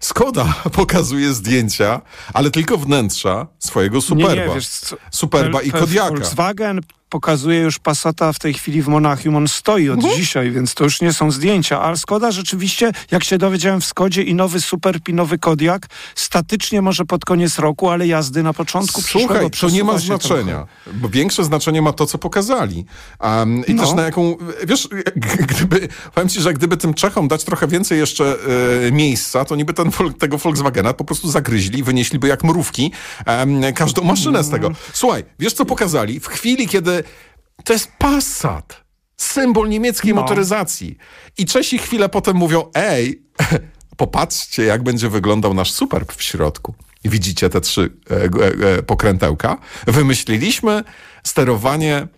Skoda 0.00 0.54
pokazuje 0.72 1.32
zdjęcia, 1.32 2.00
ale 2.32 2.50
tylko 2.50 2.78
wnętrza 2.78 3.46
swojego 3.58 4.00
Superba. 4.00 4.34
Nie, 4.34 4.48
nie, 4.48 4.54
wiesz, 4.54 4.68
Superba 5.10 5.62
i 5.62 5.70
Kodiaka. 5.70 6.08
Volkswagen 6.08 6.80
pokazuje 7.10 7.58
już 7.58 7.78
Passata 7.78 8.32
w 8.32 8.38
tej 8.38 8.54
chwili 8.54 8.82
w 8.82 8.88
Monachium. 8.88 9.36
On 9.36 9.48
stoi 9.48 9.90
od 9.90 10.04
uh 10.04 10.16
dzisiaj, 10.16 10.50
więc 10.50 10.74
to 10.74 10.84
już 10.84 11.00
nie 11.00 11.12
są 11.12 11.30
zdjęcia. 11.30 11.80
Ale 11.80 11.96
Skoda 11.96 12.30
rzeczywiście, 12.30 12.92
jak 13.10 13.24
się 13.24 13.38
dowiedziałem 13.38 13.80
w 13.80 13.84
Skodzie 13.84 14.22
i 14.22 14.34
nowy 14.34 14.60
Superb 14.60 15.08
i 15.08 15.14
nowy 15.14 15.38
Kodiak, 15.38 15.86
statycznie 16.14 16.82
może 16.82 17.04
pod 17.04 17.24
koniec 17.24 17.58
roku, 17.58 17.88
ale 17.88 18.06
jazdy 18.06 18.42
na 18.42 18.52
początku 18.52 19.02
Słuchaj, 19.02 19.50
to 19.50 19.68
nie 19.68 19.84
ma 19.84 19.98
znaczenia, 19.98 20.66
bo 20.94 21.08
większe 21.08 21.44
znaczenie 21.44 21.82
ma 21.82 21.92
to, 21.92 22.06
co 22.06 22.18
pokazali. 22.18 22.84
Um, 23.20 23.66
I 23.66 23.74
no. 23.74 23.84
też 23.84 23.94
na 23.94 24.02
jaką, 24.02 24.36
wiesz, 24.66 24.88
gdyby, 25.50 25.88
powiem 26.14 26.28
ci, 26.28 26.40
że 26.40 26.54
gdyby 26.54 26.76
tym 26.76 26.94
Czechom 26.94 27.28
dać 27.28 27.44
trochę 27.44 27.66
więcej 27.66 27.98
jeszcze 27.98 28.36
e, 28.86 28.92
miejsca, 28.92 29.44
to 29.44 29.56
niby 29.56 29.74
ten, 29.74 29.90
tego 30.18 30.38
Volkswagena 30.38 30.92
po 30.92 31.04
prostu 31.04 31.30
zagryźli, 31.30 31.82
wynieśliby 31.82 32.28
jak 32.28 32.44
mrówki 32.44 32.92
um, 33.26 33.72
każdą 33.74 34.02
maszynę 34.02 34.44
z 34.44 34.50
tego. 34.50 34.66
Mm. 34.66 34.78
Słuchaj, 34.92 35.24
wiesz 35.38 35.52
co 35.52 35.64
pokazali? 35.64 36.20
W 36.20 36.26
chwili, 36.26 36.68
kiedy 36.68 36.99
to 37.64 37.72
jest 37.72 37.92
Passat. 37.98 38.84
Symbol 39.16 39.68
niemieckiej 39.68 40.14
no. 40.14 40.20
motoryzacji. 40.20 40.96
I 41.38 41.46
Czesi 41.46 41.78
chwilę 41.78 42.08
potem 42.08 42.36
mówią, 42.36 42.70
ej, 42.74 43.22
popatrzcie, 43.96 44.62
jak 44.62 44.82
będzie 44.82 45.08
wyglądał 45.08 45.54
nasz 45.54 45.72
Superb 45.72 46.12
w 46.12 46.22
środku. 46.22 46.74
Widzicie 47.04 47.48
te 47.48 47.60
trzy 47.60 47.92
e, 48.10 48.14
e, 48.14 48.78
e, 48.78 48.82
pokrętełka. 48.82 49.58
Wymyśliliśmy 49.86 50.84
sterowanie 51.24 52.08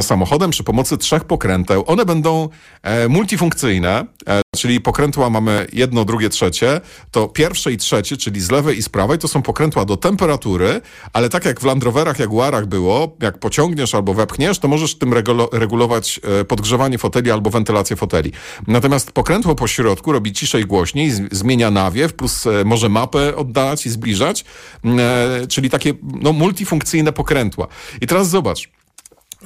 samochodem 0.00 0.50
przy 0.50 0.64
pomocy 0.64 0.98
trzech 0.98 1.24
pokręteł. 1.24 1.84
One 1.86 2.04
będą 2.04 2.48
e, 2.82 3.08
multifunkcyjne, 3.08 4.04
e, 4.28 4.42
czyli 4.56 4.80
pokrętła 4.80 5.30
mamy 5.30 5.66
jedno, 5.72 6.04
drugie, 6.04 6.28
trzecie. 6.28 6.80
To 7.10 7.28
pierwsze 7.28 7.72
i 7.72 7.76
trzecie, 7.76 8.16
czyli 8.16 8.40
z 8.40 8.50
lewej 8.50 8.78
i 8.78 8.82
z 8.82 8.88
prawej, 8.88 9.18
to 9.18 9.28
są 9.28 9.42
pokrętła 9.42 9.84
do 9.84 9.96
temperatury, 9.96 10.80
ale 11.12 11.28
tak 11.28 11.44
jak 11.44 11.60
w 11.60 11.64
Land 11.64 11.82
Roverach, 11.82 12.18
Jaguarach 12.18 12.66
było, 12.66 13.16
jak 13.22 13.38
pociągniesz 13.38 13.94
albo 13.94 14.14
wepchniesz, 14.14 14.58
to 14.58 14.68
możesz 14.68 14.94
tym 14.98 15.14
regulować 15.52 16.20
e, 16.40 16.44
podgrzewanie 16.44 16.98
foteli 16.98 17.30
albo 17.30 17.50
wentylację 17.50 17.96
foteli. 17.96 18.32
Natomiast 18.66 19.12
pokrętło 19.12 19.54
po 19.54 19.66
środku 19.66 20.12
robi 20.12 20.32
ciszej 20.32 20.64
głośniej, 20.64 21.12
zmienia 21.30 21.70
nawiew, 21.70 22.14
plus 22.14 22.44
może 22.64 22.88
mapę 22.88 23.36
oddalać 23.36 23.86
i 23.86 23.90
zbliżać, 23.90 24.44
e, 24.84 25.46
czyli 25.46 25.70
takie 25.70 25.94
no, 26.02 26.32
multifunkcyjne 26.32 27.12
pokrętła. 27.12 27.66
I 28.00 28.06
teraz 28.06 28.28
zobacz, 28.28 28.68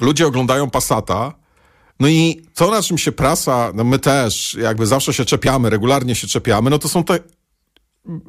ludzie 0.01 0.27
oglądają 0.27 0.69
Passata, 0.69 1.33
no 1.99 2.07
i 2.07 2.41
to, 2.53 2.71
na 2.71 2.81
czym 2.81 2.97
się 2.97 3.11
prasa, 3.11 3.71
no 3.75 3.83
my 3.83 3.99
też 3.99 4.57
jakby 4.61 4.85
zawsze 4.85 5.13
się 5.13 5.25
czepiamy, 5.25 5.69
regularnie 5.69 6.15
się 6.15 6.27
czepiamy, 6.27 6.69
no 6.69 6.79
to 6.79 6.89
są 6.89 7.03
te 7.03 7.19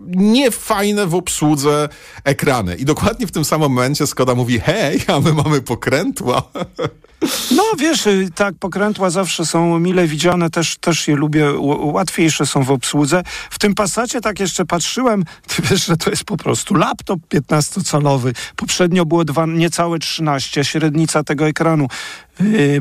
niefajne 0.07 1.07
w 1.07 1.15
obsłudze 1.15 1.89
ekrany. 2.25 2.77
I 2.77 2.85
dokładnie 2.85 3.27
w 3.27 3.33
tym 3.33 3.45
samym 3.45 3.73
momencie 3.73 4.07
Skoda 4.07 4.35
mówi, 4.35 4.61
hej, 4.61 5.01
a 5.07 5.21
my 5.21 5.33
mamy 5.33 5.63
pokrętła. 5.63 6.43
No 7.51 7.63
wiesz, 7.79 8.07
y, 8.07 8.29
tak, 8.35 8.55
pokrętła 8.55 9.11
zawsze 9.11 9.47
są 9.47 9.79
mile 9.79 10.07
widziane, 10.07 10.51
też, 10.51 10.77
też 10.77 11.09
je 11.09 11.17
lubię, 11.17 11.53
łatwiejsze 11.81 12.47
są 12.47 12.63
w 12.63 12.71
obsłudze. 12.71 13.23
W 13.51 13.59
tym 13.59 13.75
Passacie 13.75 14.21
tak 14.21 14.41
jeszcze 14.41 14.65
patrzyłem, 14.65 15.25
ty 15.49 15.63
wiesz, 15.63 15.87
że 15.87 15.97
to 15.97 16.11
jest 16.11 16.25
po 16.25 16.37
prostu 16.37 16.75
laptop 16.75 17.21
15-calowy. 17.35 18.33
Poprzednio 18.57 19.07
było 19.07 19.25
dwa, 19.25 19.47
niecałe 19.47 19.99
13, 19.99 20.65
średnica 20.65 21.25
tego 21.25 21.47
ekranu, 21.47 21.89
yy, 22.41 22.81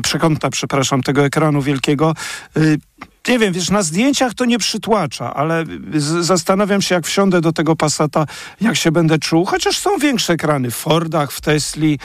przepraszam, 0.50 1.02
tego 1.02 1.24
ekranu 1.24 1.62
wielkiego, 1.62 2.14
yy, 2.56 2.78
nie 3.28 3.38
wiem, 3.38 3.52
wiesz, 3.52 3.70
na 3.70 3.82
zdjęciach 3.82 4.34
to 4.34 4.44
nie 4.44 4.58
przytłacza, 4.58 5.34
ale 5.34 5.64
zastanawiam 6.20 6.82
się, 6.82 6.94
jak 6.94 7.06
wsiądę 7.06 7.40
do 7.40 7.52
tego 7.52 7.76
Passata, 7.76 8.26
jak 8.60 8.76
się 8.76 8.92
będę 8.92 9.18
czuł, 9.18 9.44
chociaż 9.44 9.78
są 9.78 9.98
większe 9.98 10.32
ekrany 10.32 10.70
w 10.70 10.76
Fordach, 10.76 11.32
w 11.32 11.40
Tesli, 11.40 11.98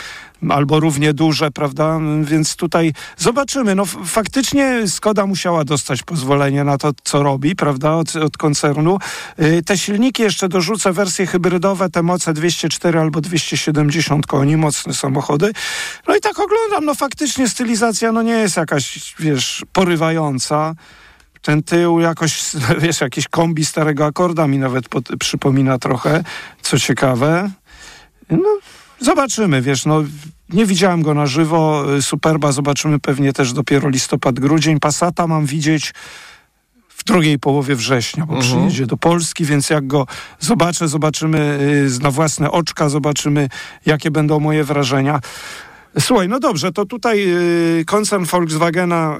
albo 0.49 0.79
równie 0.79 1.13
duże, 1.13 1.51
prawda? 1.51 1.99
Więc 2.23 2.55
tutaj 2.55 2.93
zobaczymy. 3.17 3.75
No 3.75 3.85
faktycznie 3.85 4.87
Skoda 4.87 5.25
musiała 5.25 5.63
dostać 5.63 6.03
pozwolenie 6.03 6.63
na 6.63 6.77
to, 6.77 6.91
co 7.03 7.23
robi, 7.23 7.55
prawda, 7.55 7.91
od, 7.91 8.15
od 8.15 8.37
koncernu. 8.37 8.99
Y, 9.39 9.63
te 9.65 9.77
silniki 9.77 10.23
jeszcze 10.23 10.49
dorzucę 10.49 10.93
wersje 10.93 11.27
hybrydowe, 11.27 11.89
te 11.89 12.03
moce 12.03 12.33
204 12.33 12.99
albo 12.99 13.21
270 13.21 14.27
koni, 14.27 14.57
mocne 14.57 14.93
samochody. 14.93 15.51
No 16.07 16.15
i 16.15 16.19
tak 16.19 16.39
oglądam, 16.39 16.85
no 16.85 16.95
faktycznie 16.95 17.49
stylizacja 17.49 18.11
no 18.11 18.21
nie 18.21 18.33
jest 18.33 18.57
jakaś, 18.57 19.15
wiesz, 19.19 19.65
porywająca 19.73 20.75
ten 21.41 21.63
tył 21.63 21.99
jakoś, 21.99 22.43
wiesz, 22.83 23.01
jakieś 23.01 23.27
kombi 23.27 23.65
starego 23.65 24.05
akorda 24.05 24.47
mi 24.47 24.57
nawet 24.57 24.89
pod, 24.89 25.09
przypomina 25.19 25.77
trochę, 25.77 26.23
co 26.61 26.79
ciekawe. 26.79 27.51
No, 28.29 28.57
zobaczymy, 28.99 29.61
wiesz, 29.61 29.85
no, 29.85 30.03
nie 30.49 30.65
widziałem 30.65 31.01
go 31.01 31.13
na 31.13 31.25
żywo, 31.25 31.85
Superba 32.01 32.51
zobaczymy 32.51 32.99
pewnie 32.99 33.33
też 33.33 33.53
dopiero 33.53 33.89
listopad, 33.89 34.39
grudzień. 34.39 34.79
Passata 34.79 35.27
mam 35.27 35.45
widzieć 35.45 35.93
w 37.01 37.03
drugiej 37.03 37.39
połowie 37.39 37.75
września, 37.75 38.25
bo 38.25 38.33
mhm. 38.35 38.51
przyjedzie 38.51 38.85
do 38.85 38.97
Polski, 38.97 39.45
więc 39.45 39.69
jak 39.69 39.87
go 39.87 40.07
zobaczę, 40.39 40.87
zobaczymy 40.87 41.59
y, 41.99 42.03
na 42.03 42.11
własne 42.11 42.51
oczka, 42.51 42.89
zobaczymy, 42.89 43.49
jakie 43.85 44.11
będą 44.11 44.39
moje 44.39 44.63
wrażenia. 44.63 45.19
Słuchaj, 45.99 46.27
no 46.27 46.39
dobrze, 46.39 46.71
to 46.71 46.85
tutaj 46.85 47.25
y, 47.79 47.85
koncern 47.85 48.25
Volkswagena 48.25 49.19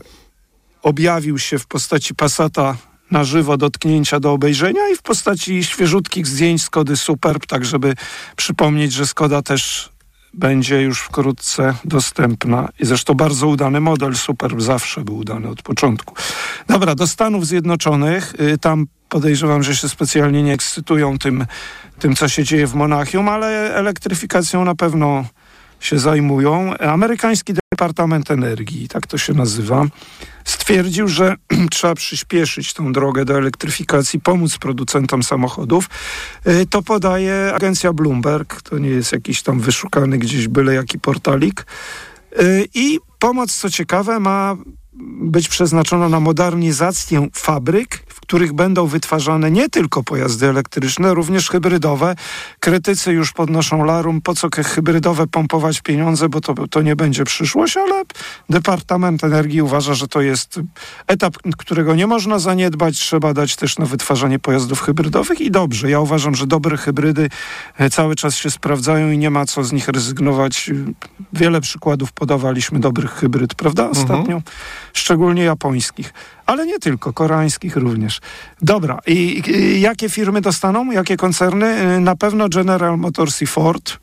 objawił 0.84 1.40
się 1.40 1.60
w 1.60 1.68
postaci 1.68 2.16
Passata 2.16 2.76
na 3.12 3.24
żywo 3.24 3.58
dotknięcia 3.58 4.20
do 4.20 4.32
obejrzenia 4.32 4.90
i 4.94 4.96
w 4.96 5.02
postaci 5.02 5.64
świeżutkich 5.64 6.28
zdjęć 6.28 6.64
Skody 6.64 6.98
Superb, 6.98 7.46
tak 7.46 7.66
żeby 7.66 7.96
przypomnieć, 8.36 8.94
że 8.94 9.08
Skoda 9.08 9.42
też 9.42 9.90
będzie 10.34 10.82
już 10.82 11.00
wkrótce 11.00 11.74
dostępna. 11.86 12.70
I 12.80 12.86
zresztą 12.86 13.14
bardzo 13.14 13.48
udany 13.48 13.82
model 13.82 14.16
Superb 14.16 14.62
zawsze 14.62 15.02
był 15.02 15.18
udany 15.18 15.48
od 15.48 15.62
początku. 15.62 16.16
Dobra, 16.68 16.96
do 16.96 17.08
Stanów 17.08 17.48
Zjednoczonych. 17.48 18.34
Y, 18.42 18.58
tam 18.58 18.88
podejrzewam, 19.10 19.64
że 19.64 19.76
się 19.76 19.90
specjalnie 19.90 20.44
nie 20.44 20.54
ekscytują 20.54 21.18
tym, 21.18 21.46
tym 22.00 22.16
co 22.16 22.30
się 22.30 22.44
dzieje 22.44 22.68
w 22.68 22.74
Monachium, 22.74 23.30
ale 23.30 23.76
elektryfikacją 23.76 24.66
na 24.66 24.76
pewno 24.76 25.26
się 25.82 26.00
zajmują. 26.00 26.78
Amerykański 26.78 27.54
Departament 27.74 28.32
Energii, 28.32 28.88
tak 28.88 29.08
to 29.08 29.18
się 29.18 29.34
nazywa, 29.34 29.86
stwierdził, 30.46 31.08
że 31.08 31.36
trzeba 31.72 31.96
przyspieszyć 31.96 32.74
tą 32.74 32.94
drogę 32.94 33.26
do 33.26 33.38
elektryfikacji, 33.38 34.20
pomóc 34.20 34.58
producentom 34.58 35.24
samochodów. 35.24 35.90
Y, 36.48 36.66
to 36.66 36.82
podaje 36.82 37.52
agencja 37.56 37.94
Bloomberg, 37.94 38.62
to 38.62 38.78
nie 38.78 38.90
jest 38.90 39.12
jakiś 39.12 39.42
tam 39.42 39.60
wyszukany 39.60 40.18
gdzieś 40.18 40.48
byle 40.48 40.74
jaki 40.74 41.00
portalik. 41.00 41.66
Y, 42.42 42.68
I 42.74 43.00
pomoc, 43.20 43.58
co 43.58 43.70
ciekawe, 43.70 44.20
ma 44.20 44.56
być 45.22 45.50
przeznaczona 45.50 46.10
na 46.10 46.20
modernizację 46.20 47.28
fabryk 47.34 48.06
których 48.32 48.54
będą 48.54 48.88
wytwarzane 48.88 49.52
nie 49.52 49.70
tylko 49.70 50.04
pojazdy 50.04 50.48
elektryczne, 50.50 51.14
również 51.14 51.50
hybrydowe. 51.50 52.16
Krytycy 52.60 53.12
już 53.12 53.32
podnoszą 53.32 53.84
larum, 53.84 54.22
po 54.22 54.36
co 54.36 54.48
hybrydowe 54.66 55.28
pompować 55.28 55.82
pieniądze, 55.82 56.30
bo 56.30 56.42
to, 56.42 56.68
to 56.68 56.82
nie 56.82 56.96
będzie 56.96 57.24
przyszłość, 57.24 57.78
ale 57.78 58.04
Departament 58.50 59.24
Energii 59.24 59.62
uważa, 59.62 59.94
że 59.94 60.08
to 60.08 60.22
jest 60.22 60.60
etap, 61.08 61.38
którego 61.58 61.96
nie 61.96 62.08
można 62.08 62.40
zaniedbać. 62.40 63.00
Trzeba 63.00 63.34
dać 63.34 63.56
też 63.56 63.78
na 63.78 63.86
wytwarzanie 63.86 64.40
pojazdów 64.40 64.82
hybrydowych 64.82 65.42
i 65.42 65.52
dobrze. 65.52 65.90
Ja 65.90 66.00
uważam, 66.00 66.36
że 66.36 66.48
dobre 66.48 66.78
hybrydy 66.78 67.30
e, 67.78 67.90
cały 67.90 68.16
czas 68.16 68.36
się 68.36 68.52
sprawdzają 68.52 69.12
i 69.12 69.18
nie 69.18 69.30
ma 69.30 69.46
co 69.46 69.64
z 69.64 69.72
nich 69.72 69.88
rezygnować. 69.88 70.72
Wiele 71.34 71.62
przykładów 71.62 72.12
podawaliśmy 72.12 72.80
dobrych 72.80 73.12
hybryd, 73.12 73.56
prawda? 73.56 73.84
Mhm. 73.84 74.04
Ostatnio, 74.04 74.36
mhm. 74.36 74.42
Szczególnie 74.94 75.44
japońskich 75.44 76.14
ale 76.52 76.66
nie 76.66 76.80
tylko, 76.80 77.14
koreańskich 77.14 77.76
również. 77.76 78.22
Dobra, 78.62 79.00
i, 79.08 79.42
i 79.48 79.82
jakie 79.82 80.10
firmy 80.10 80.42
dostaną, 80.42 80.92
jakie 80.92 81.18
koncerny? 81.18 82.00
Na 82.00 82.16
pewno 82.16 82.50
General 82.50 82.98
Motors 82.98 83.42
i 83.42 83.48
Ford. 83.48 84.00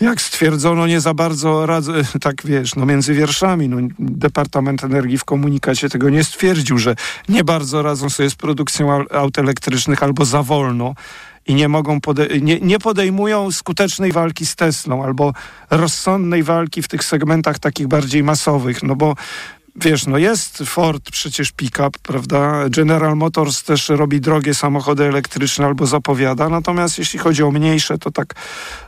Jak 0.00 0.20
stwierdzono, 0.20 0.86
nie 0.86 1.00
za 1.00 1.14
bardzo 1.14 1.66
radzę, 1.66 1.92
tak 2.20 2.34
wiesz, 2.44 2.74
no 2.74 2.86
między 2.86 3.14
wierszami, 3.14 3.68
no, 3.68 3.76
Departament 3.98 4.84
Energii 4.84 5.18
w 5.18 5.24
komunikacie 5.24 5.88
tego 5.88 6.10
nie 6.10 6.24
stwierdził, 6.24 6.78
że 6.78 6.94
nie 7.28 7.44
bardzo 7.44 7.82
radzą 7.82 8.10
sobie 8.10 8.30
z 8.30 8.34
produkcją 8.34 9.04
aut 9.10 9.38
elektrycznych 9.38 10.02
albo 10.02 10.24
za 10.24 10.42
wolno 10.42 10.94
i 11.46 11.54
nie 11.54 11.68
mogą 11.68 11.98
pode- 12.00 12.42
nie, 12.42 12.60
nie 12.60 12.78
podejmują 12.78 13.52
skutecznej 13.52 14.12
walki 14.12 14.46
z 14.46 14.56
Teslą 14.56 15.04
albo 15.04 15.32
rozsądnej 15.70 16.42
walki 16.42 16.82
w 16.82 16.88
tych 16.88 17.04
segmentach 17.04 17.58
takich 17.58 17.86
bardziej 17.86 18.22
masowych, 18.22 18.82
no 18.82 18.96
bo 18.96 19.14
wiesz, 19.80 20.06
no 20.06 20.18
jest 20.18 20.62
Ford 20.66 21.10
przecież 21.10 21.52
pick-up, 21.52 21.98
prawda? 22.02 22.68
General 22.68 23.16
Motors 23.16 23.62
też 23.62 23.88
robi 23.88 24.20
drogie 24.20 24.54
samochody 24.54 25.04
elektryczne 25.04 25.66
albo 25.66 25.86
zapowiada, 25.86 26.48
natomiast 26.48 26.98
jeśli 26.98 27.18
chodzi 27.18 27.42
o 27.42 27.50
mniejsze, 27.50 27.98
to 27.98 28.10
tak 28.10 28.34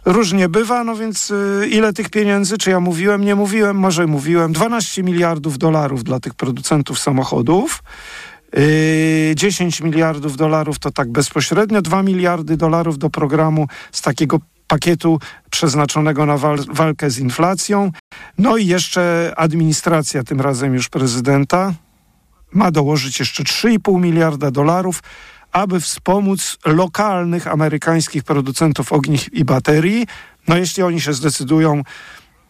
różnie 0.04 0.48
bywa, 0.48 0.84
no 0.84 0.96
więc 0.96 1.30
y, 1.30 1.68
ile 1.70 1.92
tych 1.92 2.10
pieniędzy, 2.10 2.58
czy 2.58 2.70
ja 2.70 2.80
mówiłem, 2.80 3.24
nie 3.24 3.34
mówiłem, 3.34 3.76
może 3.76 4.06
mówiłem, 4.06 4.52
12 4.52 5.02
miliardów 5.02 5.58
dolarów 5.58 6.04
dla 6.04 6.20
tych 6.20 6.34
producentów 6.34 6.98
samochodów. 6.98 7.82
10 9.34 9.80
y, 9.80 9.84
miliardów 9.84 10.36
dolarów 10.36 10.78
to 10.78 10.90
tak 10.90 11.12
bezpośrednio, 11.12 11.82
2 11.82 12.02
miliardy 12.02 12.56
dolarów 12.56 12.98
do 12.98 13.10
programu 13.10 13.66
z 13.92 14.02
takiego 14.02 14.38
pakietu 14.68 15.18
przeznaczonego 15.50 16.26
na 16.26 16.38
wal 16.38 16.58
walkę 16.72 17.10
z 17.10 17.18
inflacją. 17.18 17.92
No 18.38 18.56
i 18.56 18.66
jeszcze 18.66 19.32
administracja, 19.36 20.24
tym 20.24 20.40
razem 20.40 20.74
już 20.74 20.88
prezydenta, 20.88 21.72
ma 22.52 22.70
dołożyć 22.70 23.18
jeszcze 23.18 23.42
3,5 23.42 24.00
miliarda 24.00 24.50
dolarów, 24.50 25.02
aby 25.52 25.80
wspomóc 25.80 26.58
lokalnych 26.64 27.46
amerykańskich 27.46 28.24
producentów 28.24 28.92
ogniw 28.92 29.34
i 29.34 29.44
baterii. 29.44 30.06
No 30.48 30.56
jeśli 30.56 30.82
oni 30.82 31.00
się 31.00 31.12
zdecydują 31.12 31.82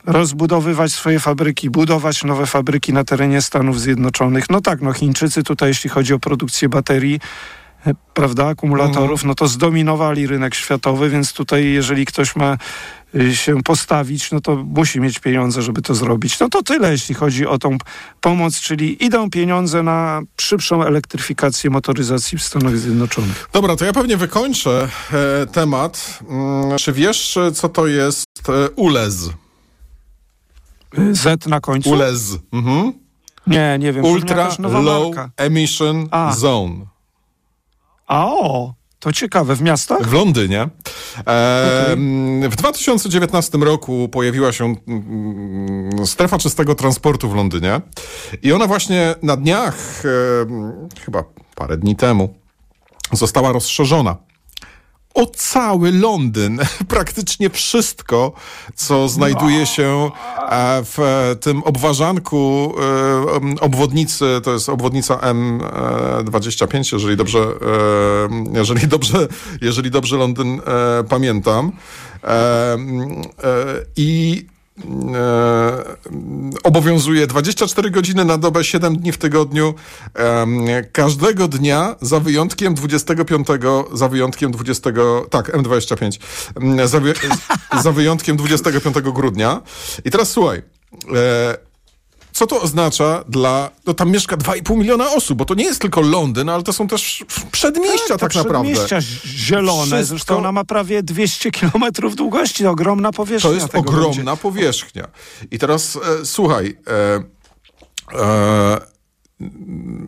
rozbudowywać 0.06 0.92
swoje 0.92 1.20
fabryki, 1.20 1.70
budować 1.70 2.24
nowe 2.24 2.46
fabryki 2.46 2.92
na 2.92 3.04
terenie 3.04 3.42
Stanów 3.42 3.80
Zjednoczonych. 3.80 4.50
No 4.50 4.60
tak, 4.60 4.80
no 4.80 4.92
Chińczycy 4.92 5.42
tutaj, 5.42 5.68
jeśli 5.68 5.90
chodzi 5.90 6.14
o 6.14 6.18
produkcję 6.18 6.68
baterii, 6.68 7.20
prawda, 8.14 8.46
akumulatorów, 8.46 9.24
no 9.24 9.34
to 9.34 9.48
zdominowali 9.48 10.26
rynek 10.26 10.54
światowy, 10.54 11.10
więc 11.10 11.32
tutaj 11.32 11.64
jeżeli 11.64 12.06
ktoś 12.06 12.36
ma 12.36 12.56
y, 13.14 13.36
się 13.36 13.62
postawić, 13.62 14.30
no 14.30 14.40
to 14.40 14.56
musi 14.56 15.00
mieć 15.00 15.18
pieniądze, 15.18 15.62
żeby 15.62 15.82
to 15.82 15.94
zrobić. 15.94 16.40
No 16.40 16.48
to 16.48 16.62
tyle, 16.62 16.92
jeśli 16.92 17.14
chodzi 17.14 17.46
o 17.46 17.58
tą 17.58 17.78
pomoc, 18.20 18.60
czyli 18.60 19.04
idą 19.04 19.30
pieniądze 19.30 19.82
na 19.82 20.20
szybszą 20.40 20.84
elektryfikację 20.84 21.70
motoryzacji 21.70 22.38
w 22.38 22.42
Stanach 22.42 22.78
Zjednoczonych. 22.78 23.48
Dobra, 23.52 23.76
to 23.76 23.84
ja 23.84 23.92
pewnie 23.92 24.16
wykończę 24.16 24.88
e, 25.12 25.46
temat. 25.46 26.18
Mm, 26.28 26.78
czy 26.78 26.92
wiesz, 26.92 27.38
co 27.54 27.68
to 27.68 27.86
jest 27.86 28.26
e, 28.48 28.70
ULEZ? 28.70 29.30
Z 31.12 31.46
na 31.46 31.60
końcu? 31.60 31.90
ULEZ. 31.90 32.38
Mhm. 32.52 32.92
Nie, 33.46 33.76
nie 33.80 33.92
wiem. 33.92 34.04
Ultra 34.04 34.50
Low 34.58 35.06
marka. 35.06 35.30
Emission 35.36 36.08
A. 36.10 36.32
Zone. 36.32 36.86
A 38.08 38.26
o, 38.26 38.74
to 38.98 39.12
ciekawe, 39.12 39.56
w 39.56 39.62
miastach? 39.62 40.02
W 40.02 40.12
Londynie. 40.12 40.68
E, 41.26 41.82
okay. 41.82 42.48
W 42.48 42.56
2019 42.56 43.58
roku 43.58 44.08
pojawiła 44.08 44.52
się 44.52 44.74
mm, 44.88 46.06
strefa 46.06 46.38
czystego 46.38 46.74
transportu 46.74 47.28
w 47.28 47.34
Londynie 47.34 47.80
i 48.42 48.52
ona 48.52 48.66
właśnie 48.66 49.14
na 49.22 49.36
dniach, 49.36 50.02
e, 50.04 51.00
chyba 51.00 51.24
parę 51.54 51.76
dni 51.76 51.96
temu, 51.96 52.34
została 53.12 53.52
rozszerzona 53.52 54.16
o 55.18 55.26
cały 55.26 55.92
Londyn. 55.92 56.58
Praktycznie 56.88 57.50
wszystko, 57.50 58.32
co 58.74 59.08
znajduje 59.08 59.66
się 59.66 60.10
e, 60.50 60.82
w 60.84 60.98
tym 61.40 61.62
obwarzanku 61.62 62.74
e, 63.56 63.60
obwodnicy, 63.60 64.40
to 64.44 64.52
jest 64.52 64.68
obwodnica 64.68 65.16
M25, 65.16 66.92
jeżeli 66.92 67.16
dobrze, 67.16 67.38
e, 67.38 68.58
jeżeli 68.58 68.88
dobrze, 68.88 69.28
jeżeli 69.60 69.90
dobrze 69.90 70.16
Londyn 70.16 70.60
pamiętam. 71.08 71.72
I 73.96 74.46
E, 74.46 74.57
obowiązuje 76.62 77.26
24 77.26 77.90
godziny 77.90 78.24
na 78.24 78.38
dobę, 78.38 78.64
7 78.64 78.96
dni 78.96 79.12
w 79.12 79.18
tygodniu, 79.18 79.74
e, 80.14 80.82
każdego 80.92 81.48
dnia 81.48 81.96
za 82.00 82.20
wyjątkiem 82.20 82.74
25, 82.74 83.48
za 83.92 84.08
wyjątkiem 84.08 84.52
20, 84.52 84.90
tak, 85.30 85.54
M25, 85.54 86.18
za, 86.86 87.00
za 87.82 87.92
wyjątkiem 87.92 88.36
25 88.36 88.96
grudnia. 89.12 89.62
I 90.04 90.10
teraz 90.10 90.30
słuchaj, 90.30 90.62
e, 91.14 91.67
co 92.38 92.46
to 92.46 92.60
oznacza 92.60 93.24
dla... 93.28 93.70
No 93.86 93.94
tam 93.94 94.10
mieszka 94.10 94.36
2,5 94.36 94.76
miliona 94.76 95.10
osób, 95.10 95.38
bo 95.38 95.44
to 95.44 95.54
nie 95.54 95.64
jest 95.64 95.80
tylko 95.80 96.00
Londyn, 96.00 96.48
ale 96.48 96.62
to 96.62 96.72
są 96.72 96.88
też 96.88 97.24
przedmieścia 97.52 98.08
tak, 98.08 98.18
tak 98.18 98.34
naprawdę. 98.34 98.72
Przedmieścia 98.72 99.00
zielone, 99.26 99.82
Wszystko... 99.82 100.04
zresztą 100.04 100.38
ona 100.38 100.52
ma 100.52 100.64
prawie 100.64 101.02
200 101.02 101.50
kilometrów 101.50 102.16
długości, 102.16 102.66
ogromna 102.66 103.12
powierzchnia. 103.12 103.50
To 103.50 103.54
jest 103.54 103.74
ogromna 103.74 104.10
będzie. 104.10 104.42
powierzchnia. 104.42 105.08
I 105.50 105.58
teraz 105.58 105.96
e, 105.96 106.26
słuchaj... 106.26 106.78
E, 106.86 107.22
e, 108.20 108.80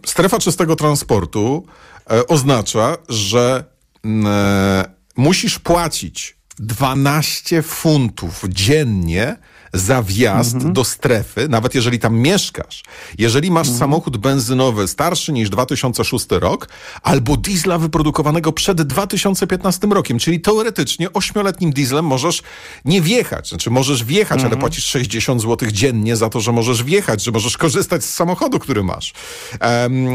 strefa 0.06 0.38
czystego 0.38 0.76
transportu 0.76 1.66
e, 2.10 2.26
oznacza, 2.26 2.96
że 3.08 3.64
e, 4.04 4.84
musisz 5.16 5.58
płacić 5.58 6.36
12 6.58 7.62
funtów 7.62 8.44
dziennie 8.48 9.36
za 9.72 10.02
wjazd 10.02 10.54
mhm. 10.54 10.72
do 10.72 10.84
strefy, 10.84 11.48
nawet 11.48 11.74
jeżeli 11.74 11.98
tam 11.98 12.16
mieszkasz. 12.16 12.82
Jeżeli 13.18 13.50
masz 13.50 13.66
mhm. 13.66 13.78
samochód 13.78 14.16
benzynowy 14.16 14.88
starszy 14.88 15.32
niż 15.32 15.50
2006 15.50 16.26
rok, 16.30 16.68
albo 17.02 17.36
diesla 17.36 17.78
wyprodukowanego 17.78 18.52
przed 18.52 18.82
2015 18.82 19.86
rokiem, 19.86 20.18
czyli 20.18 20.40
teoretycznie 20.40 21.12
ośmioletnim 21.12 21.72
dieslem 21.72 22.04
możesz 22.04 22.42
nie 22.84 23.02
wjechać. 23.02 23.48
Znaczy 23.48 23.70
możesz 23.70 24.04
wjechać, 24.04 24.36
mhm. 24.36 24.52
ale 24.52 24.60
płacisz 24.60 24.84
60 24.84 25.42
zł 25.42 25.68
dziennie 25.72 26.16
za 26.16 26.30
to, 26.30 26.40
że 26.40 26.52
możesz 26.52 26.84
wjechać, 26.84 27.22
że 27.22 27.30
możesz 27.30 27.56
korzystać 27.56 28.04
z 28.04 28.14
samochodu, 28.14 28.58
który 28.58 28.82
masz. 28.82 29.12
Um, 29.60 30.08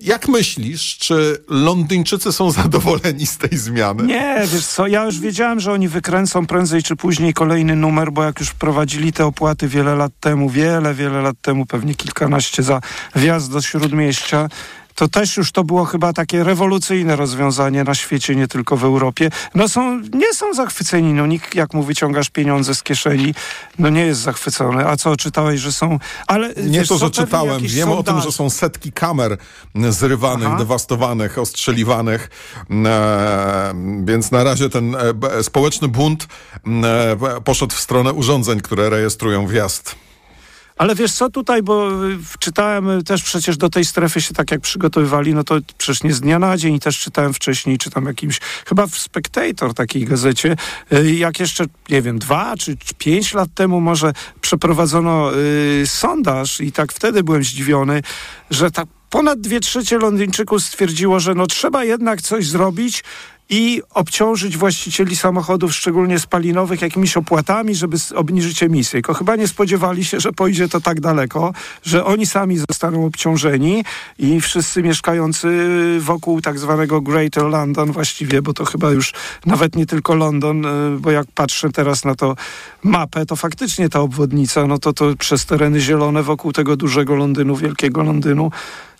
jak 0.00 0.28
myślisz, 0.28 0.98
czy 0.98 1.44
Londyńczycy 1.48 2.32
są 2.32 2.50
zadowoleni 2.62 3.26
z 3.26 3.38
tej 3.38 3.58
zmiany? 3.58 4.02
Nie, 4.02 4.42
wiesz 4.52 4.66
co, 4.66 4.86
ja 4.86 5.04
już 5.04 5.20
wiedziałem, 5.20 5.60
że 5.60 5.72
oni 5.72 5.88
wykręcą 5.88 6.46
prędzej 6.46 6.82
czy 6.82 6.96
później 6.96 7.34
kolejny 7.34 7.76
numer, 7.76 8.12
bo 8.12 8.24
jak 8.24 8.40
już 8.40 8.48
wprowadzili 8.48 9.12
te 9.12 9.26
opłaty 9.26 9.68
wiele 9.68 9.94
lat 9.94 10.12
temu, 10.20 10.50
wiele, 10.50 10.94
wiele 10.94 11.22
lat 11.22 11.36
temu, 11.42 11.66
pewnie 11.66 11.94
kilkanaście 11.94 12.62
za 12.62 12.80
wjazd 13.16 13.52
do 13.52 13.62
Śródmieścia, 13.62 14.48
to 15.00 15.08
też 15.08 15.36
już 15.36 15.52
to 15.52 15.64
było 15.64 15.84
chyba 15.84 16.12
takie 16.12 16.44
rewolucyjne 16.44 17.16
rozwiązanie 17.16 17.84
na 17.84 17.94
świecie, 17.94 18.36
nie 18.36 18.48
tylko 18.48 18.76
w 18.76 18.84
Europie. 18.84 19.30
No 19.54 19.68
są, 19.68 20.00
nie 20.00 20.34
są 20.34 20.54
zachwyceni, 20.54 21.12
no 21.12 21.26
nikt 21.26 21.54
jak 21.54 21.74
mu 21.74 21.82
wyciągasz 21.82 22.30
pieniądze 22.30 22.74
z 22.74 22.82
kieszeni, 22.82 23.34
no 23.78 23.88
nie 23.88 24.06
jest 24.06 24.20
zachwycony. 24.20 24.86
A 24.86 24.96
co, 24.96 25.16
czytałeś, 25.16 25.60
że 25.60 25.72
są... 25.72 25.98
Ale 26.26 26.48
Nie 26.48 26.78
wiesz, 26.78 26.88
to, 26.88 26.98
że 26.98 27.10
czytałem, 27.10 27.62
wiem 27.62 27.90
o 27.90 28.02
tym, 28.02 28.20
że 28.20 28.32
są 28.32 28.50
setki 28.50 28.92
kamer 28.92 29.36
zrywanych, 29.90 30.48
Aha. 30.48 30.58
dewastowanych, 30.58 31.38
ostrzeliwanych, 31.38 32.30
e, 32.70 33.74
więc 34.04 34.30
na 34.30 34.44
razie 34.44 34.68
ten 34.68 34.96
e, 35.38 35.42
społeczny 35.42 35.88
bunt 35.88 36.26
e, 36.66 37.40
poszedł 37.44 37.74
w 37.74 37.80
stronę 37.80 38.12
urządzeń, 38.12 38.60
które 38.60 38.90
rejestrują 38.90 39.46
wjazd. 39.46 39.94
Ale 40.80 40.94
wiesz 40.94 41.12
co 41.12 41.30
tutaj, 41.30 41.62
bo 41.62 42.06
y, 42.08 42.18
czytałem 42.38 42.90
y, 42.90 43.04
też 43.04 43.22
przecież 43.22 43.56
do 43.56 43.70
tej 43.70 43.84
strefy 43.84 44.20
się 44.20 44.34
tak 44.34 44.50
jak 44.50 44.60
przygotowywali, 44.60 45.34
no 45.34 45.44
to 45.44 45.58
przecież 45.78 46.02
nie 46.02 46.14
z 46.14 46.20
dnia 46.20 46.38
na 46.38 46.56
dzień 46.56 46.78
też 46.78 46.98
czytałem 46.98 47.34
wcześniej, 47.34 47.78
czytam 47.78 48.06
jakimś, 48.06 48.40
chyba 48.66 48.86
w 48.86 48.98
Spectator 48.98 49.74
takiej 49.74 50.04
gazecie, 50.04 50.56
y, 50.92 51.14
jak 51.14 51.40
jeszcze, 51.40 51.64
nie 51.88 52.02
wiem, 52.02 52.18
dwa 52.18 52.56
czy 52.56 52.76
pięć 52.98 53.34
lat 53.34 53.48
temu 53.54 53.80
może 53.80 54.12
przeprowadzono 54.40 55.30
sondaż 55.86 56.60
i 56.60 56.72
tak 56.72 56.92
wtedy 56.92 57.22
byłem 57.22 57.44
zdziwiony, 57.44 58.02
że 58.50 58.70
tak 58.70 58.86
ponad 59.10 59.40
dwie 59.40 59.60
trzecie 59.60 59.98
Londyńczyków 59.98 60.62
stwierdziło, 60.62 61.20
że 61.20 61.34
no 61.34 61.46
trzeba 61.46 61.84
jednak 61.84 62.22
coś 62.22 62.48
zrobić, 62.48 63.04
i 63.50 63.82
obciążyć 63.94 64.56
właścicieli 64.56 65.16
samochodów, 65.16 65.74
szczególnie 65.74 66.18
spalinowych, 66.18 66.82
jakimiś 66.82 67.16
opłatami, 67.16 67.74
żeby 67.74 67.96
obniżyć 68.14 68.62
emisję. 68.62 68.92
Tylko 68.92 69.14
chyba 69.14 69.36
nie 69.36 69.48
spodziewali 69.48 70.04
się, 70.04 70.20
że 70.20 70.32
pójdzie 70.32 70.68
to 70.68 70.80
tak 70.80 71.00
daleko, 71.00 71.52
że 71.82 72.04
oni 72.04 72.26
sami 72.26 72.58
zostaną 72.58 73.06
obciążeni 73.06 73.84
i 74.18 74.40
wszyscy 74.40 74.82
mieszkający 74.82 75.48
wokół 76.00 76.40
tak 76.40 76.58
zwanego 76.58 77.00
Greater 77.00 77.44
London 77.44 77.92
właściwie, 77.92 78.42
bo 78.42 78.52
to 78.52 78.64
chyba 78.64 78.90
już 78.90 79.12
nawet 79.46 79.76
nie 79.76 79.86
tylko 79.86 80.14
London, 80.14 80.64
y, 80.66 81.00
bo 81.00 81.10
jak 81.10 81.26
patrzę 81.34 81.70
teraz 81.70 82.04
na 82.04 82.14
to 82.14 82.36
mapę, 82.82 83.26
to 83.26 83.36
faktycznie 83.36 83.88
ta 83.88 84.00
obwodnica, 84.00 84.66
no 84.66 84.78
to 84.78 84.92
to 84.92 85.16
przez 85.18 85.46
tereny 85.46 85.80
zielone 85.80 86.22
wokół 86.22 86.52
tego 86.52 86.76
dużego 86.76 87.14
Londynu, 87.14 87.56
wielkiego 87.56 88.02
Londynu, 88.02 88.50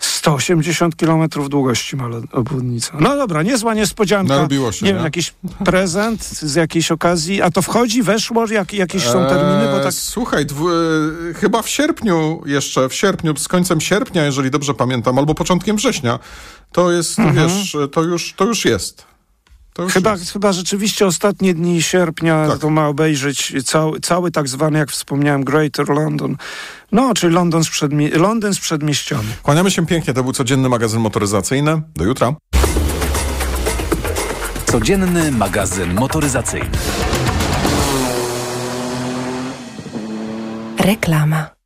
180 0.01 0.97
kilometrów 0.97 1.49
długości 1.49 1.97
ma 1.97 2.09
obwodnica. 2.33 2.97
No 3.01 3.17
dobra, 3.17 3.43
niezła 3.43 3.75
niespodzianka. 3.75 4.35
Narobiło 4.35 4.73
się, 4.73 4.87
nie, 4.87 4.93
nie? 4.93 4.95
wiem, 4.95 5.05
jakiś 5.05 5.35
prezent 5.65 6.25
z 6.25 6.55
jakiejś 6.55 6.93
okazji. 6.93 7.43
A 7.43 7.51
to 7.51 7.63
wchodzi, 7.63 8.03
weszło? 8.03 8.47
Jak, 8.51 8.73
jakieś 8.73 9.03
są 9.03 9.27
terminy? 9.27 9.69
Bo 9.73 9.81
tak... 9.81 9.93
Słuchaj, 9.93 10.47
dwu, 10.47 10.71
e, 10.71 10.75
chyba 11.35 11.63
w 11.63 11.69
sierpniu 11.69 12.43
jeszcze, 12.47 12.89
w 12.89 12.95
sierpniu, 12.95 13.37
z 13.37 13.49
końcem 13.49 13.81
sierpnia, 13.81 14.25
jeżeli 14.25 14.51
dobrze 14.51 14.75
pamiętam, 14.75 15.19
albo 15.19 15.35
początkiem 15.35 15.77
września, 15.77 16.19
to 16.73 16.93
jest, 16.93 17.19
mhm. 17.19 17.49
wiesz, 17.49 17.77
to 17.93 18.03
już, 18.03 18.35
to 18.37 18.45
już 18.45 18.65
jest. 18.65 19.10
Chyba, 19.88 20.16
chyba 20.33 20.53
rzeczywiście 20.53 21.07
ostatnie 21.07 21.55
dni 21.55 21.83
sierpnia 21.83 22.47
tak. 22.49 22.59
to 22.59 22.71
ma 22.71 22.88
obejrzeć 22.88 23.53
cały, 23.64 24.01
cały 24.01 24.31
tak 24.31 24.49
zwany, 24.49 24.79
jak 24.79 24.90
wspomniałem, 24.90 25.45
Greater 25.45 25.88
London. 25.88 26.37
No, 26.93 27.14
czyli 27.14 27.35
London 27.35 27.64
z, 27.64 27.69
przedmie 27.71 28.09
Londyn 28.09 28.55
z 28.55 28.61
przedmieściami. 28.61 29.29
Kłaniamy 29.43 29.71
się 29.71 29.87
pięknie. 29.87 30.14
To 30.14 30.23
był 30.23 30.33
codzienny 30.33 30.69
magazyn 30.69 31.01
motoryzacyjny. 31.01 31.83
Do 31.97 32.05
jutra. 32.05 32.35
Codzienny 34.66 35.33
magazyn 35.33 35.95
motoryzacyjny. 35.95 36.79
Reklama. 40.79 41.60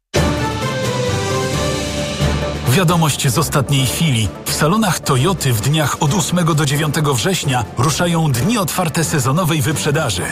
Wiadomość 2.74 3.28
z 3.28 3.38
ostatniej 3.38 3.86
chwili. 3.86 4.28
W 4.44 4.52
salonach 4.54 5.00
Toyoty 5.00 5.52
w 5.52 5.60
dniach 5.60 5.96
od 6.00 6.14
8 6.14 6.54
do 6.54 6.66
9 6.66 6.94
września 6.94 7.64
ruszają 7.78 8.32
dni 8.32 8.58
otwarte 8.58 9.04
sezonowej 9.04 9.62
wyprzedaży. 9.62 10.22